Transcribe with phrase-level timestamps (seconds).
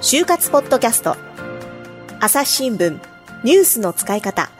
[0.00, 1.16] 就活ポッドキャスト。
[2.20, 3.00] 朝日新聞。
[3.42, 4.50] ニュースの使い方。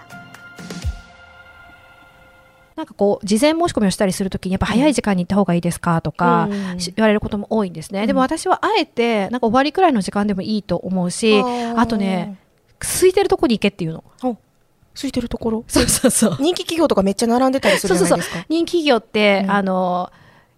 [2.77, 6.01] なんかこう、事前申し込みをしたりするときに、やっぱ早い時間に行った方がいいですか？
[6.01, 8.07] とか、言われることも多いんですね。
[8.07, 11.41] でも私はあえて、なんか終わりくらいの時間でもいいと思うし、
[11.77, 12.39] あとね、
[12.81, 14.03] 空いてるとこに行けっていうの。
[14.21, 15.65] 空いてるところ？
[15.69, 16.37] そうそうそう。
[16.41, 18.35] 人気企業とかめっちゃ並んでたりするじゃないですか。
[18.35, 18.47] そうそうそう。
[18.49, 20.11] 人気企業って、あの、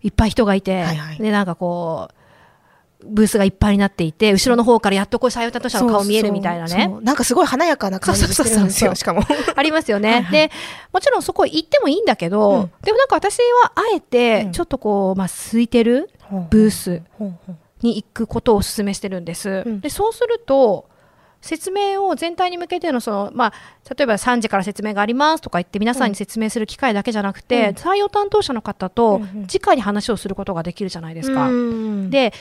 [0.02, 2.14] いっぱい人がいて、はいはい、で、なんかこう、
[3.08, 6.94] ブースがいっぱいになっていて、後ろの方からやっとこう採用担当者の顔見えるみたいなね。
[7.02, 9.22] なんかすごい華やかな感じしてるんですよ、しかも。
[9.54, 10.22] ありますよね。
[10.22, 10.50] はい、で、
[10.92, 16.10] もちろんそこ行ってもいいんだけど、うん、でもなんか私はあえて、ちょっとこう、まあ、空いてる
[16.50, 17.02] ブース
[17.82, 19.62] に行くことをお勧めしてるんです。
[19.64, 20.86] うん、で、そうすると、
[21.46, 23.52] 説明を全体に向けてのその、まあ、
[23.94, 29.20] 例えば3時から説明がありますとか言って皆さんに説明する機会だけじゃなくて、うん、採用担当者の方と
[29.52, 31.48] 直に話をすることができるじゃないですか。
[31.48, 32.32] うん、で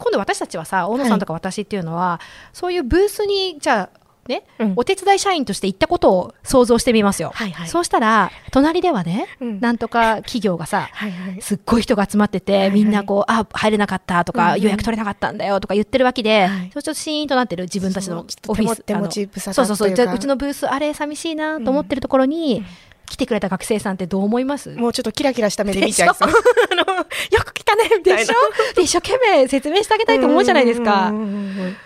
[0.00, 7.32] 今度私たちはさ大野さんとか私っていうのは、はい、そういうブースにじゃあね、うん、お手伝い社員として行ったことを想像してみますよ。
[7.34, 19.52] はいはい、そうしたら、隣ではね、うん、なんとか企業がさ、はいはい、すっごい人が集まってて、はいはい、みんなこう、あ、入れなかったとか、うん、予約取れなかったんだよとか言ってるわけで、はい、ちょっとシーンとなってる自分たちのオフィス。
[19.52, 22.64] そうそうそう、じゃうちのブース、あれ寂しいなと思ってるところに、
[23.10, 24.70] 来てくれた学生さんってどう思います？
[24.70, 26.28] もうちょっとキラキラした目で見ちゃいそう。
[26.30, 26.34] よ
[27.44, 28.18] く来たねみたいな。
[28.20, 28.80] でしょ？
[28.82, 31.12] 一生懸命説明してあげたいと思うじゃないですか。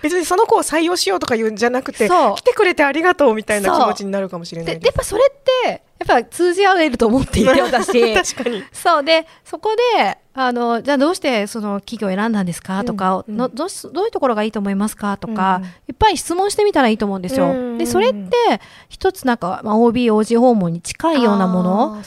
[0.03, 5.33] 別にその子を採用しようとか言うんじゃなくて、来てくれてありがとうみたいな気持ちになるかもしれないでやっぱそれっ
[5.65, 8.15] て、やっぱ通じ合えると思っていて、私。
[8.35, 8.65] 確かに。
[8.73, 17.77] そうで、そこで、あの、じゃあどうしてその企業を選んだんですかとか、のどうどういうところがいいと思いますかとか、いっぱい質問してみたらいいと思うんですよ。
[17.79, 22.03] で、それって、一つなんか、まあ、OB、OG 訪問に近いようなもの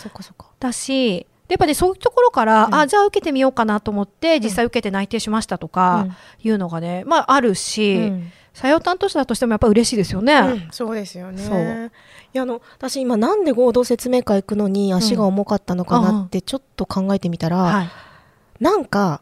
[0.60, 6.08] だし、やっぱね、そういうところから、うん、あ、じゃあ受けてみようかなと思って、実際受けて内定しましたとか、
[6.44, 10.34] いうのがね、まあ、あるし、うん、採用担当者だとしてもやっぱ嬉しいですよね。
[10.34, 11.92] うん、そうですよね。
[12.34, 17.90] いやあの私今なんで合同説明会行くのに足が重かったのかなってちょっと考えてみたら、はい、
[18.60, 19.22] なんか、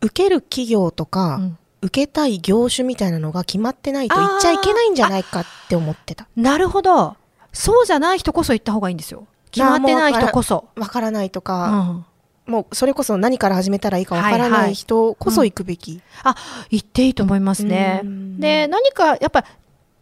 [0.00, 1.40] 受ける企業とか、
[1.82, 6.28] 受けたい業種みたいなのが決まってないと言っちゃいけないんじゃないかって思ってた。
[6.36, 7.16] なるほど。
[7.52, 9.26] そうじゃない人こそ行った方がいいんですよ。
[9.50, 10.68] 決まってない人こそ。
[10.76, 12.04] わからないとか、うん、
[12.46, 15.92] もうそれこそ何から始めたらいいかわからない人こそ行くべき。
[15.92, 18.02] はいはいうん、あ、行っていいと思いますね。
[18.38, 19.44] で、何か、やっぱ、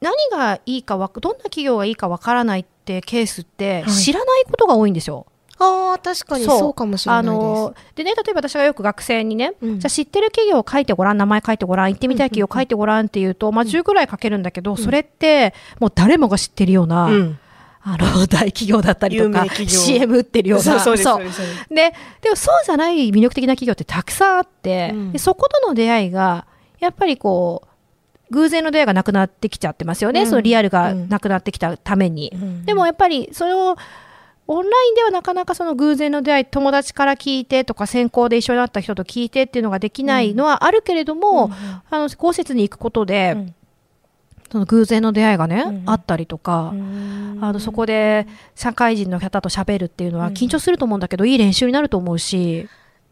[0.01, 5.27] 何がいいかわ、どんな企業がいいかわからないってケースって知らないことが多いんですよ。
[5.59, 7.31] ああ、確かにそうかもしれないです。
[7.31, 17.39] あのでね、例えば私がよく学生にね、うん、じゃあ知ってる企業を書いてごらん、名前書いてごらん、行ってみたい企業書いてごらんっていうと、まあ10ぐらい書けるんだけど、うん、それってもう誰もが知ってるような、うん
[17.91, 20.79] あの、大企業だったりとか、CM 打ってるような。
[20.81, 21.25] そうそう
[21.71, 26.47] で、でもそうじゃない魅力的な企業ってたくさんあって、うん、でそことの出会いが、
[26.81, 27.69] やっぱりこう、
[28.31, 30.23] 偶然の出会いがなくなってきちゃってますよね。
[30.23, 32.31] うん、そのリアルがなくなってきたために。
[32.35, 33.77] うん、でもやっぱり、それを、
[34.51, 43.55] オンラインではなかなかその偶然の出会い、友達から聞いてとか、先行で一緒になった人と聞いてっていうのができないのはあるけれども、うん、あの、公設に行くことで、うん、
[44.51, 52.69] その偶然の出会いがね、うん、あったりとか、あの、そこで社会人の方と喋るっていうのは緊張すると思うんだけど、いい練習になると思うし、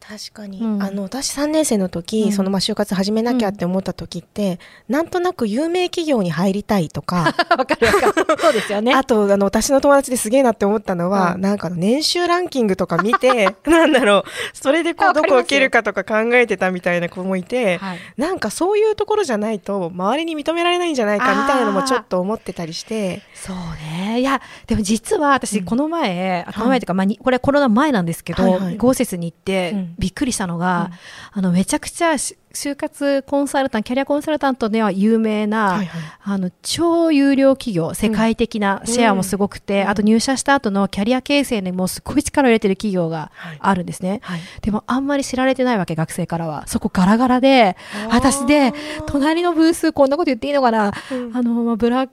[0.09, 8.27] 確かに、うん、あの私3年生の時、うん、そのまあ就活始めなきゃって思った時って、うん、なんとなく有名企業に入りたいとか わかるわかる。
[8.39, 8.95] そうですよね。
[8.95, 23.23] あとあの私の友達ですげえなって思ったのは、うん、なんか年収ランキングとか見て なんだろうそれでこうどこを受けるかとか考えてたみたいな子もいて、はい、なんかそういうところじゃないと周りに認められないんじゃないかみたいなのもちょっと思ってたりして。
[23.35, 23.57] そう
[23.99, 24.21] ね。
[24.21, 30.91] いやでも実は私この前、この前というか、まあ、これコロナ前なんですけど、はいはい、豪雪に行って、びっくりしたのが、
[31.35, 35.89] うん、あのめちゃくちゃ就活コンサルタントキャリアコンサルタントでは有名な、はいはい、
[36.23, 43.31] あの超有料企業世界的なシェアもすごくて、うん、あと入社した後のキャリア形成にもすごい力を入れてる企業が
[43.61, 44.39] あるんですね、はい。
[44.39, 46.67] はい、でもあんまり知られてないわけ学生からは。
[46.67, 47.77] そこガラガラで
[48.11, 48.73] 私で
[49.07, 52.13] 隣のブースこんなこと言っていいのかな、うん、あのブラック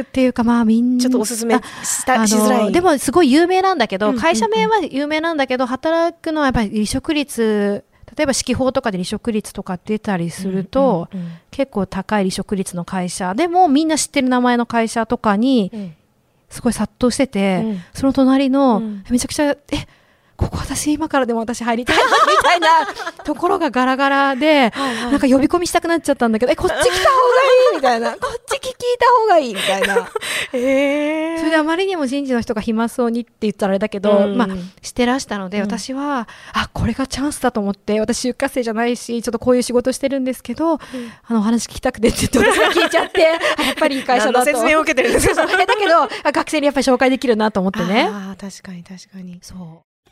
[0.00, 2.72] っていうかまあみんなちょっとおすすめしたしづらい。
[2.72, 7.84] でもすごい有名なんだけど、会社名は有名なんだけど働くのはやっぱり離職率
[8.16, 11.08] 例えば指揮法とかで離職率とか出たりすると、
[11.50, 13.34] 結構高い離職率の会社。
[13.34, 15.70] でもみんな知ってる名前の会社とかに
[16.48, 19.56] すごい殺到してて、うん、その隣の、めちゃくちゃえ
[20.40, 22.08] ここ私今からでも私入りたいなみ
[22.42, 22.68] たいな
[23.24, 24.72] ところがガラガラで、
[25.10, 28.12] なんか呼び込みしたくなっちゃったんだけど、え、こっち来た方がいいみたいな。
[28.16, 30.10] こっち聞いた方がいいみたいな。
[30.54, 34.48] えー、それであまりにも人事の人が暇そうにって言ったらあれだけど、うん、まあ、
[34.82, 40.78] してらしたので、私は、あ、これがチャンスだと思って、私、就活生じゃないし、ちょっとこういう仕事してるんですけど、うん、
[41.26, 43.36] あの、お話聞きたくてって言って、私が聞いちゃって、や
[43.72, 44.46] っぱりいい会社だと。
[44.46, 48.08] 説明を受けてるんですだけど、学生にやっぱり紹介できるなと思ってね。
[48.12, 49.38] ああ、確かに確かに。
[49.42, 49.89] そう。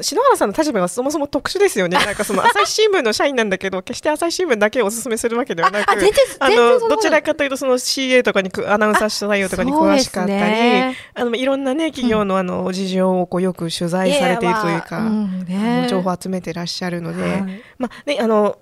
[0.00, 1.98] 篠原さんの立場はそもそも特殊ですよね。
[1.98, 5.90] なんかその朝日新聞の社員なんだけど、 決して朝日新聞だけをお勧めするわけではなく、
[6.38, 18.56] あのどちらかというとその CA とかにアナウンサー採用とかに詳しかったり、ね、あのいろんなね企業のあの事情をこうよく取材されているというか、うんね、情報を集めてらっしゃるので、はい、まあねあの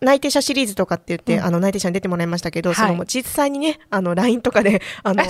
[0.00, 5.24] 内定者シリーズとかって言って、うん、あの内定者に出てもらいましたけど、はい、その実際にね、あの LINE とかであの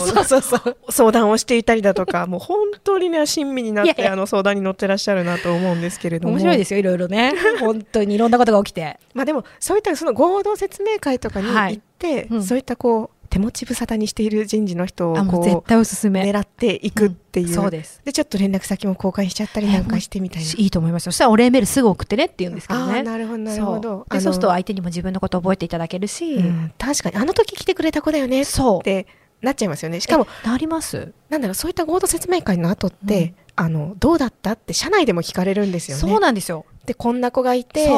[0.91, 8.99] 相談をしていたりだとか、もう本当にね親身になってあの相談に乗ってらっしゃるなと思うんですけれども、面白いですよいろいろね、 本当にいろんなことが起きて。
[9.15, 16.23] まあでもそういったその合同説明会とかに行って、はいうん、そういったこう手持ち無沙汰にしている人事の人をこう絶対おすすめ。
[16.23, 18.01] 狙っていくっていう、うん、そうです。
[18.05, 21.13] でちょっと連絡先も交換しちゃったりなんかしてみたいな、いいと思いますよ。
[21.13, 23.03] そしたらお礼メールすぐ送ってねって言うんですけどね。
[23.03, 24.07] なるほどなるほど。
[24.11, 28.47] でそうすると相手にも自分のことを覚えていただけるし、うん、確かにあの時来てくれた子だよねっ
[28.83, 29.07] て
[29.43, 30.01] なっちゃいますよね。
[30.01, 31.13] しかもなります？
[31.29, 34.53] なんだろうそういった合同説明会の後って、うん、あのどうだった？
[34.53, 36.01] って社内でも聞かれるんですよね。
[36.01, 36.65] そうなんですよ。
[36.87, 37.89] でこんな子がいて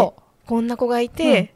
[0.47, 1.55] こんな子がいて、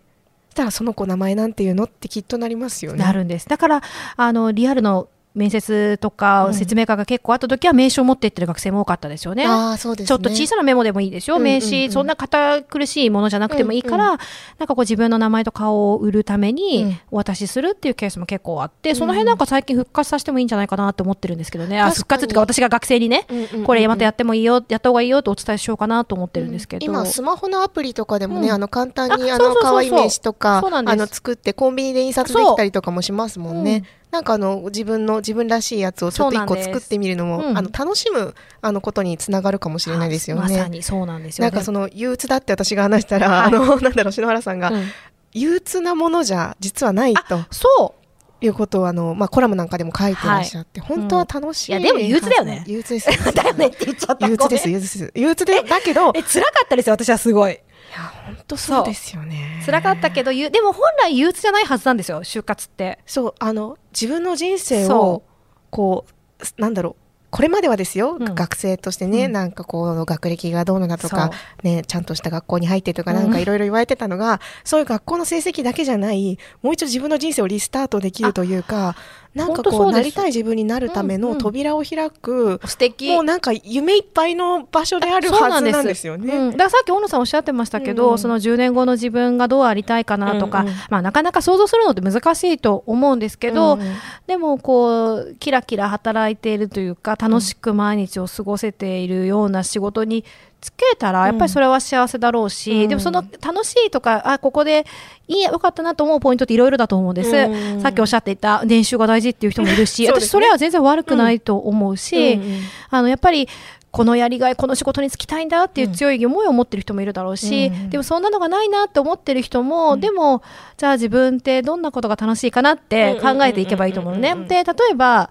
[0.55, 2.99] たらその子名前なんていうのってきっとなりますよね。
[2.99, 3.49] なるんです。
[3.49, 3.83] だから、
[4.17, 9.45] あの、リアルの面接とか説明会が結構あった時は名刺を持っていってる学生も多かったですよね。
[9.47, 11.41] あそうです、ね、ちょっと小さなメモでもいいですよ。
[11.41, 14.19] 名刺、そんな堅苦しいものじゃなくてもいいから、うんうん、
[14.59, 21.81] なんかこう自分の名前と顔を売るためにお渡しするっていうケースも結構あって、うん、その辺なんか最近復活させてもいいんじゃないかなと思ってるんですけどね。
[21.81, 23.27] あ復活っていうか私が学生にね、
[23.67, 26.87] これまたやってもいいよ、やった方がいいよとお伝えしようかなと思ってるんですけど。
[26.87, 33.83] 今スマホのアプリとかでもね、あの簡単にあの可愛い名刺とかあの作ってコンビニで印刷できたりとかもしますもんね。
[34.14, 40.43] なんかあの自分の自分らしいやつをちょっと一個作ってみるのも、うん、あの楽しむあのことにつながるかもしれないですよね。
[40.43, 44.84] まさにそうなんですよ、ね、なんかその憂鬱だって私が話したら、はい、あの なんだろう篠原さんが、うん、
[45.32, 47.40] 憂鬱なものじゃ実はないと。
[47.50, 48.05] そう。
[48.40, 52.62] いうことをあの、まあ、コラムなんかでも書いてらっしゃって、はい、本当は楽しい、うん、いやでも憂鬱だよね。
[52.69, 54.26] 憂鬱です、だよねって言っちゃった。
[54.28, 54.69] 憂鬱です。
[54.69, 55.12] 憂鬱です。
[55.14, 57.58] 憂鬱でだけどえ辛かったですよ私はすごい
[57.94, 58.85] や本当そう。
[58.85, 59.62] ですよね。
[59.64, 62.99] 辛かったけどでも本来憂鬱じゃないはずなんですよ就活って。
[63.06, 65.23] そうあの自分の人生を
[65.70, 67.05] こうなんだろう
[67.35, 71.32] これまではですよ、うん、学生としてね、うん、なんかこう学歴がどうのだとか、
[71.64, 78.94] ね、ちゃんとした学校に入ってとかなんかいろいろ言われてたのが、うん、そういう学校の成績だけじゃないもう一度自分の人生をリスタートできるというか
[79.35, 83.13] なんかこうなりたい自分になるための扉を開く、素敵。
[83.13, 86.37] もうなんか夢いっぱいの場所であるはずなんですよね。
[86.37, 93.87] うん、だからさっき小野さんおっしゃってましたけど、うん、その10年後の自分がどうありたいかなとか、うんうん、まあなかなか想像するのって難しいと思うんですけど、うんうん、
[94.29, 100.25] でもこうキラキラ働いているというか楽しく毎日を過ごせているような仕事に
[100.64, 104.87] つけたらやっぱりそれは幸せだろうし、うん、でもその楽しいとかあここで
[105.28, 113.47] いいよかったなと思うポイントっていろいろだと思うんです、うん、さっきおっしゃっていた練習が大事っていう人もいるし、 ね、私それは全然悪くないと思うし、うん、あのやっぱり
[113.90, 120.42] このやりがいこの仕事に就きたいんだっていう強い思いを持ってる人もいるだろうし、でもそんなのがないなって思ってる人も、でも
[120.78, 124.35] じゃあ自分ってどんなことが楽しいかなって考えていけばいいと思うのね。
[124.49, 125.28] で例えば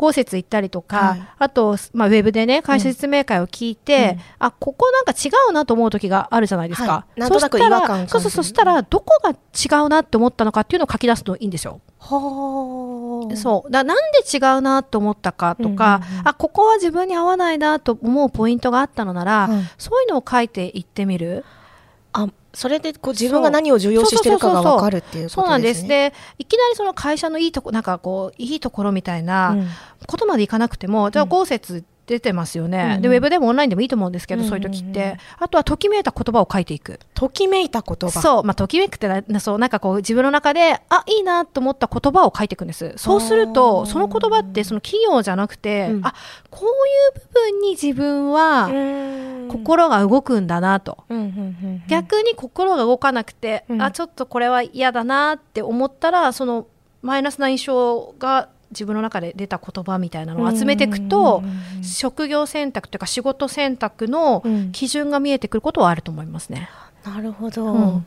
[0.00, 6.90] 公設行ったりとか、はい、あと、まあ、ウェブでね、会社説明会を聞いて、うん、あ、ここなんか違うなと思う時があるじゃないですか。
[6.90, 11.82] はい、なんとなく違和感そうそう、そしたら、どこが違うなって思ったのかっていうのを書き出すといいんですよ。
[11.98, 13.70] はそう。
[13.70, 21.44] だなんで違うなと思ったかとか、うんうんうん、あここは自分に合わないなと思うポイントがあったのなら、うん、そういうのを書いていってみる。
[22.52, 25.28] あそれでこう自分が何を重要視してるかが分かるっていうね。
[25.28, 25.86] そうなんです。
[25.86, 29.56] で、いきなりその会社のいいとこ、なんかこう、いいところみたいな
[30.06, 35.16] ことまでいかなくても、うん、じゃあ、豪雪っ出てますよね、うん、でウェブでもオンラインでもいいと思うんですけど、そういう時って。
[35.38, 36.98] あとはときめいた言葉を書いていく。
[37.14, 38.44] ときめいた言葉そう。
[38.44, 42.94] まあときめくってなそうなんかこう自分の中であいいなと思った言葉を書いていくんです。
[42.96, 46.14] そうするとその言葉ってその企業じゃなくて、うん、あ
[46.50, 48.68] こういう部分に自分は
[49.48, 51.04] 心が動くんだなと、
[51.86, 56.66] 逆に心が動かなくて、うん、あちょっとこれは嫌だなって思ったらその
[57.02, 61.42] マイナスな印象が自分の中で出た言葉みたいなのを集めていくと、
[61.82, 66.68] 職業選択というか仕事選択の基準が見えてくることはあると思いますね。
[67.04, 68.06] なるほど、うん。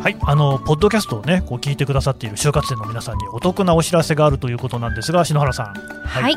[0.00, 5.66] はい、あのポッドキャストをね、こう聞いてくださっている就活生の皆さんにお得なお知らせがあるということなんですが、篠原さん。
[6.06, 6.36] はい、はい、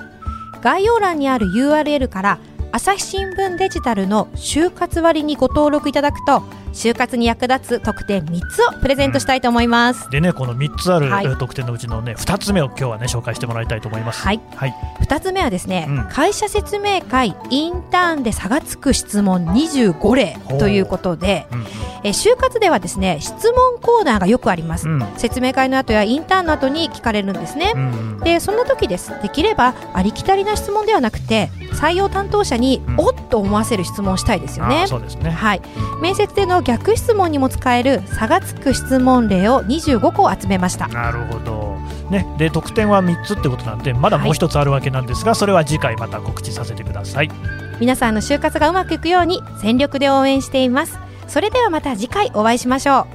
[0.62, 2.40] 概要欄にある URL から
[2.72, 6.44] 朝日新聞デジタルの就活割にご登録いただくと
[6.78, 14.22] 就活に役立つ特典3つをプレゼントしたいと思います、うん、でねこの3つある、はい、特典のうちのね2つ目を今日はね紹介してもらいたいと思います。
[14.22, 21.66] はい、はい、2つ目はですね、うん、会社説明会インターンで差がつく質問25例ということで、うん
[22.04, 29.12] え就活ではですね質問コーナーがよくあります、うん、説明会の後やインターンの後に聞かれるんですね、うん、でそんな時です。
[29.22, 34.86] できればありきたりな質問ではなくて採用担当者に、おっと思わせる質問をしたいですよね。
[34.88, 35.30] そうですね。
[35.30, 35.62] はい、
[36.02, 40.90] 面接での逆質問にも使える差がつく質問例を25個集めました。
[40.90, 41.78] なるほど、
[42.12, 47.32] ね、で得点は3つってことなんでまだもう1つあるわけなんですが、はい、それは次回また告知させてください。
[47.80, 51.00] 皆さんの就活がうまくいくように全力で応援しています。
[51.28, 53.08] それではまた次回お会いしましょ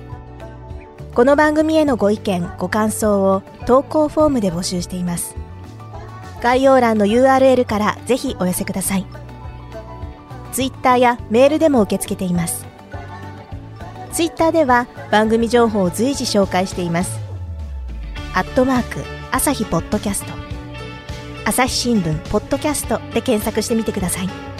[1.10, 1.14] う。
[1.14, 5.36] この番組へのご意見ご感想を投稿フォームで募集しています。
[6.42, 9.06] 概要欄の URL からぜひお寄せください。
[10.52, 12.71] ツイッターやメールでも受け付けています
[14.12, 17.18] ツイッターでは番組情報を随時紹介しています
[18.34, 20.32] アットマーク朝日ポッドキャスト
[21.44, 24.51] 朝日新聞ポッドキャストで検索してみてください。